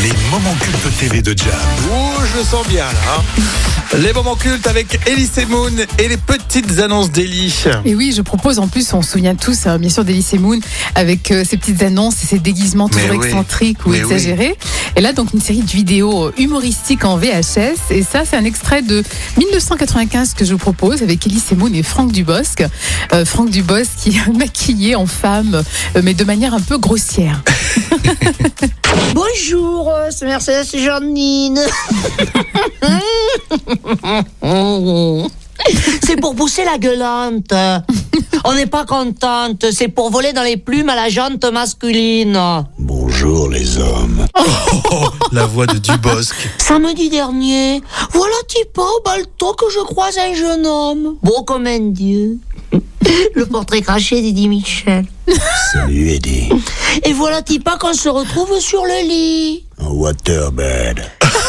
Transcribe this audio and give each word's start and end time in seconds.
Les 0.00 0.12
moments 0.30 0.54
cultes 0.60 0.98
TV 0.98 1.22
de 1.22 1.36
Jam. 1.36 1.48
Ouh, 1.92 2.24
je 2.32 2.38
le 2.38 2.44
sens 2.44 2.66
bien 2.68 2.84
là. 2.84 2.92
hein. 3.18 3.98
Les 3.98 4.12
moments 4.14 4.36
cultes 4.36 4.66
avec 4.66 4.98
Elise 5.06 5.30
Moon 5.50 5.68
et 5.98 6.08
les 6.08 6.16
petites 6.16 6.78
annonces 6.78 7.10
d'Elie. 7.12 7.54
Et 7.84 7.94
oui, 7.94 8.14
je 8.16 8.22
propose 8.22 8.58
en 8.58 8.66
plus, 8.66 8.90
on 8.94 9.02
se 9.02 9.12
souvient 9.12 9.34
tous, 9.34 9.66
hein, 9.66 9.78
bien 9.78 9.90
sûr, 9.90 10.02
d'Elise 10.04 10.32
Moon, 10.40 10.58
avec 10.94 11.30
euh, 11.30 11.44
ses 11.44 11.58
petites 11.58 11.82
annonces 11.82 12.24
et 12.24 12.26
ses 12.26 12.38
déguisements 12.38 12.88
Mais 12.94 13.02
toujours 13.02 13.18
oui. 13.20 13.26
excentriques 13.26 13.84
ou 13.84 13.90
Mais 13.90 14.02
oui. 14.02 14.12
exagérés. 14.14 14.56
Et 14.96 15.02
là, 15.02 15.12
donc, 15.12 15.34
une 15.34 15.42
série 15.42 15.60
de 15.60 15.70
vidéos 15.70 16.24
euh, 16.28 16.34
humoristiques 16.38 17.04
en 17.04 17.18
VHS. 17.18 17.90
Et 17.90 18.02
ça, 18.02 18.22
c'est 18.24 18.36
un 18.36 18.44
extrait 18.44 18.80
de 18.80 19.04
1995 19.36 20.32
que 20.34 20.46
je 20.46 20.52
vous 20.52 20.58
propose 20.58 21.02
avec 21.02 21.26
Elise 21.26 21.52
Moon 21.56 21.70
et 21.74 21.82
Franck 21.82 22.12
Dubosc. 22.12 22.64
Euh, 23.12 23.26
Franck 23.26 23.50
Dubosc 23.50 23.90
qui 24.02 24.16
est 24.28 24.32
maquillé 24.32 24.96
en 24.96 25.06
femme, 25.06 25.62
euh, 25.96 26.00
mais 26.02 26.14
de 26.14 26.24
manière 26.24 26.54
un 26.54 26.60
peu 26.60 26.78
grossière. 26.78 27.42
Bonjour, 29.14 29.90
euh, 29.90 30.08
c'est 30.10 30.26
Mercedes 30.26 30.66
et 30.74 30.78
Janine. 30.78 31.60
C'est 36.04 36.20
pour 36.20 36.34
pousser 36.34 36.64
la 36.64 36.76
gueulante. 36.78 37.52
On 38.44 38.54
n'est 38.54 38.66
pas 38.66 38.84
contente, 38.84 39.64
c'est 39.70 39.86
pour 39.88 40.10
voler 40.10 40.32
dans 40.32 40.42
les 40.42 40.56
plumes 40.56 40.88
à 40.88 40.96
la 40.96 41.08
jante 41.08 41.44
masculine. 41.44 42.36
Bonjour 42.78 43.48
les 43.48 43.78
hommes. 43.78 44.26
Oh, 44.94 45.08
la 45.30 45.46
voix 45.46 45.66
de 45.66 45.78
Dubosc. 45.78 46.34
Samedi 46.58 47.08
dernier, 47.08 47.80
voilà 48.12 48.34
Tipa 48.46 48.82
au 48.82 49.00
balto 49.02 49.54
que 49.54 49.70
je 49.70 49.80
croise 49.80 50.18
un 50.18 50.34
jeune 50.34 50.66
homme. 50.66 51.16
Beau 51.22 51.42
comme 51.44 51.66
un 51.66 51.78
dieu. 51.78 52.38
Le 53.34 53.46
portrait 53.46 53.82
craché 53.82 54.20
d'Eddie 54.20 54.48
Michel. 54.48 55.04
Salut 55.72 56.10
Eddie. 56.10 56.48
Et 57.04 57.12
voilà 57.12 57.42
Tipa 57.42 57.76
qu'on 57.78 57.94
se 57.94 58.08
retrouve 58.08 58.58
sur 58.60 58.84
le 58.84 59.08
lit? 59.08 59.64
Un 59.78 59.90
waterbed. 59.90 61.02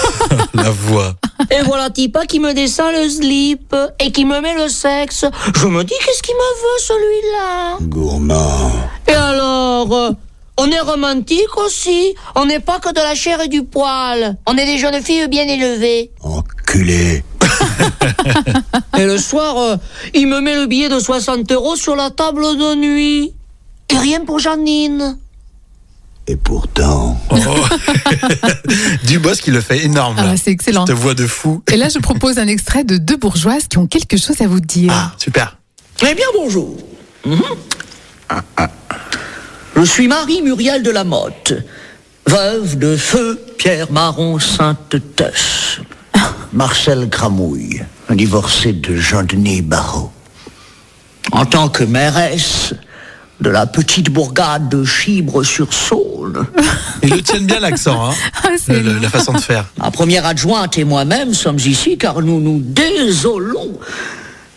La 0.53 0.69
voix. 0.69 1.15
Et 1.51 1.61
voilà 1.63 1.89
Tipa 1.89 2.25
qui 2.25 2.39
me 2.39 2.53
descend 2.53 2.93
le 2.93 3.09
slip 3.09 3.75
et 3.99 4.11
qui 4.11 4.25
me 4.25 4.39
met 4.41 4.55
le 4.55 4.69
sexe? 4.69 5.25
Je 5.55 5.67
me 5.67 5.83
dis 5.83 5.93
qu'est-ce 6.05 6.23
qu'il 6.23 6.35
me 6.35 6.61
veut 6.61 6.79
celui-là? 6.79 7.77
Gourmand. 7.81 8.71
Et 9.07 9.13
alors 9.13 9.93
euh, 9.93 10.11
on 10.57 10.69
est 10.69 10.79
romantique 10.79 11.57
aussi. 11.57 12.15
On 12.35 12.45
n'est 12.45 12.59
pas 12.59 12.79
que 12.79 12.89
de 12.89 12.99
la 12.99 13.15
chair 13.15 13.41
et 13.41 13.47
du 13.47 13.63
poil. 13.63 14.37
On 14.47 14.57
est 14.57 14.65
des 14.65 14.77
jeunes 14.77 15.01
filles 15.01 15.27
bien 15.27 15.47
élevées. 15.47 16.11
Enculé. 16.21 17.23
Et 19.03 19.05
le 19.05 19.17
soir, 19.17 19.57
euh, 19.57 19.75
il 20.13 20.27
me 20.27 20.39
met 20.39 20.55
le 20.55 20.65
billet 20.65 20.87
de 20.87 20.97
60 20.97 21.51
euros 21.51 21.75
sur 21.75 21.93
la 21.93 22.09
table 22.09 22.41
de 22.41 22.75
nuit. 22.75 23.33
Et 23.89 23.97
rien 23.97 24.23
pour 24.23 24.39
Janine. 24.39 25.17
Et 26.25 26.37
pourtant, 26.37 27.19
Oh. 27.29 27.35
Dubosc, 29.03 29.45
il 29.47 29.53
le 29.55 29.59
fait 29.59 29.83
énorme. 29.83 30.15
Ah, 30.17 30.37
c'est 30.41 30.51
excellent. 30.51 30.85
Cette 30.85 30.95
voix 30.95 31.15
de 31.15 31.27
fou. 31.27 31.61
Et 31.69 31.75
là, 31.75 31.89
je 31.89 31.99
propose 31.99 32.37
un 32.39 32.47
extrait 32.47 32.85
de 32.85 32.95
deux 32.95 33.17
bourgeoises 33.17 33.67
qui 33.67 33.77
ont 33.77 33.87
quelque 33.87 34.15
chose 34.15 34.39
à 34.39 34.47
vous 34.47 34.61
dire. 34.61 34.93
Ah, 34.95 35.11
super. 35.17 35.57
Eh 36.01 36.15
bien, 36.15 36.25
bonjour. 36.33 36.77
Mhm. 37.25 37.41
Je 39.75 39.81
suis 39.83 40.07
Marie 40.07 40.41
Muriel 40.41 40.81
de 40.81 40.91
la 40.91 41.03
Motte, 41.03 41.51
veuve 42.25 42.77
de 42.77 42.95
feu 42.95 43.37
Pierre 43.57 43.91
Marron 43.91 44.39
Sainte-Teuce. 44.39 45.62
Marcel 46.53 47.09
Gramouille, 47.09 47.83
un 48.09 48.15
divorcé 48.15 48.73
de 48.73 48.95
Jean-Denis 48.95 49.61
Barrault. 49.61 50.11
En 51.31 51.45
tant 51.45 51.69
que 51.69 51.83
mairesse 51.83 52.73
de 53.41 53.49
la 53.49 53.65
petite 53.65 54.09
bourgade 54.11 54.69
de 54.69 54.83
Chibre-sur-Saône, 54.85 56.45
Ils 57.01 57.09
le 57.09 57.21
tiennent 57.21 57.45
bien 57.47 57.59
l'accent, 57.59 58.09
hein. 58.09 58.13
Ah, 58.43 58.49
c'est 58.63 58.73
Le- 58.73 58.93
le- 58.93 58.99
la 58.99 59.09
façon 59.09 59.33
de 59.33 59.39
faire. 59.39 59.65
ma 59.77 59.89
première 59.91 60.25
adjointe 60.25 60.77
et 60.77 60.83
moi-même 60.83 61.33
sommes 61.33 61.57
ici 61.59 61.97
car 61.97 62.21
nous 62.21 62.39
nous 62.39 62.59
désolons 62.63 63.77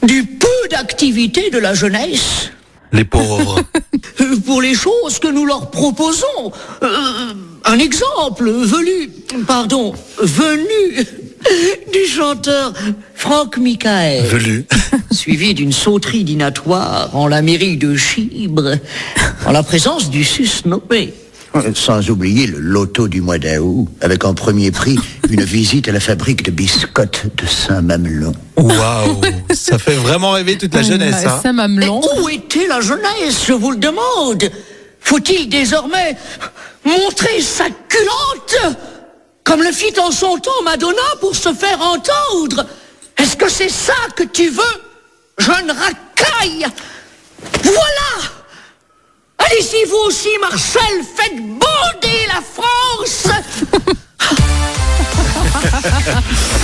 du 0.03 0.25
peu 0.25 0.47
d'activité 0.71 1.51
de 1.51 1.59
la 1.59 1.75
jeunesse 1.75 2.51
Les 2.93 3.05
pauvres. 3.05 3.61
Euh, 4.21 4.37
pour 4.47 4.63
les 4.63 4.73
choses 4.75 5.19
que 5.19 5.29
nous 5.29 5.45
leur 5.45 5.71
proposons. 5.71 6.51
Euh, 6.83 6.89
un 7.67 7.79
exemple 7.79 8.49
venu, 8.51 9.11
pardon, 9.47 9.93
venu 10.19 11.07
du 11.93 12.07
chanteur 12.07 12.73
Franck 13.15 13.57
Michael, 13.59 14.25
Velu. 14.27 14.67
suivi 15.11 15.55
d'une 15.55 15.73
sauterie 15.73 16.25
dînatoire 16.25 17.11
en 17.15 17.27
la 17.29 17.43
mairie 17.43 17.77
de 17.77 17.97
Chibre, 17.97 18.75
en 19.47 19.53
la 19.53 19.63
présence 19.63 20.11
du 20.11 20.25
susnommé. 20.25 21.15
Sans 21.75 22.11
oublier 22.11 22.47
le 22.47 22.59
loto 22.59 23.09
du 23.09 23.23
mois 23.23 23.39
d'août, 23.39 23.89
avec 24.03 24.27
en 24.27 24.35
premier 24.35 24.71
prix 24.71 24.99
une 25.31 25.43
visite 25.45 25.89
à 25.89 25.93
la 25.93 26.01
fabrique 26.01 26.43
de 26.45 26.51
biscottes 26.51 27.25
de 27.35 27.47
Saint-Mamelon. 27.47 28.35
Waouh. 28.59 29.23
Ça 29.55 29.79
fait 29.79 29.95
vraiment 29.95 30.33
rêver 30.33 30.59
toute 30.59 30.75
la 30.75 30.83
jeunesse, 30.83 31.25
hein. 31.25 31.41
Ça 31.43 31.53
Mais 31.53 31.69
mamelon. 31.69 32.03
où 32.21 32.29
était 32.29 32.67
la 32.67 32.83
jeunesse, 32.83 33.45
je 33.47 33.55
vous 33.55 33.71
le 33.71 33.79
demande? 33.79 34.51
Faut-il 35.01 35.49
désormais 35.49 36.17
montrer 36.85 37.41
sa 37.41 37.65
culotte? 37.65 38.77
Comme 39.47 39.63
le 39.63 39.71
fit 39.71 39.99
en 40.01 40.11
son 40.11 40.39
temps 40.39 40.63
Madonna 40.65 41.01
pour 41.21 41.37
se 41.37 41.55
faire 41.55 41.81
entendre. 41.81 42.67
Est-ce 43.17 43.37
que 43.37 43.49
c'est 43.49 43.69
ça 43.69 43.95
que 44.17 44.25
tu 44.25 44.49
veux 44.49 44.83
Jeune 45.39 45.71
racaille? 45.71 46.67
Voilà. 47.63 48.33
Allez-y, 49.39 49.85
vous 49.89 50.09
aussi, 50.09 50.31
Marcel, 50.41 50.83
faites 51.17 51.37
bander 51.37 52.27
la 52.27 52.43
France 52.43 53.29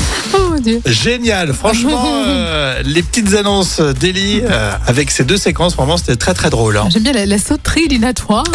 Dieu. 0.63 0.81
Génial, 0.87 1.53
franchement, 1.53 2.05
euh, 2.27 2.83
les 2.85 3.03
petites 3.03 3.35
annonces 3.35 3.81
d'Eli 3.81 4.41
euh, 4.43 4.73
avec 4.87 5.11
ces 5.11 5.25
deux 5.25 5.37
séquences, 5.37 5.77
vraiment, 5.77 5.97
c'était 5.97 6.17
très 6.17 6.35
très 6.35 6.49
drôle. 6.51 6.77
hein. 6.77 6.89
J'aime 6.91 7.03
bien 7.03 7.13
la, 7.13 7.27
la 7.27 7.39
sauterie 7.39 7.89
dînatoire. 7.89 8.45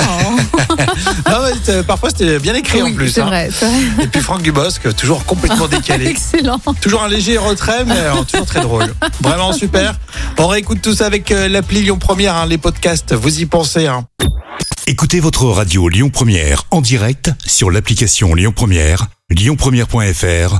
Non, 1.30 1.38
mais 1.44 1.54
c'était- 1.56 1.84
parfois, 1.84 2.10
c'était 2.10 2.40
bien 2.40 2.54
écrit 2.54 2.82
en 2.82 2.92
plus. 2.94 3.10
c'est 3.10 3.22
hein. 3.22 3.26
vrai, 3.26 3.50
c'est 3.52 3.66
vrai. 3.66 4.04
Et 4.04 4.08
puis 4.08 4.22
Franck 4.22 4.42
Dubosc, 4.42 4.96
toujours 4.96 5.26
complètement 5.26 5.68
décalé. 5.78 6.08
Excellent. 6.08 6.60
Toujours 6.82 7.04
un 7.04 7.08
léger 7.10 7.38
retrait, 7.38 7.84
mais 7.86 7.96
euh, 7.98 8.24
toujours 8.30 8.46
très 8.46 8.62
drôle. 8.62 8.94
Vraiment 9.22 9.54
super. 9.54 9.96
On 10.38 10.48
réécoute 10.48 10.82
tout 10.82 10.94
ça 10.94 11.06
avec 11.06 11.32
euh, 11.32 11.48
l'appli 11.48 11.82
Lyon 11.82 11.98
Première, 11.98 12.36
hein, 12.36 12.46
les 12.46 12.58
podcasts, 12.58 13.14
vous 13.14 13.40
y 13.42 13.46
pensez. 13.46 13.88
Hein. 13.88 14.06
Écoutez 14.86 15.20
votre 15.20 15.46
radio 15.46 15.90
Lyon 15.90 16.10
Première 16.10 16.64
en 16.72 16.82
direct 16.82 17.32
sur 17.46 17.72
l'application 17.72 18.34
Lyon 18.36 18.54
Première, 18.56 19.08
lyonpremière.fr 19.30 20.60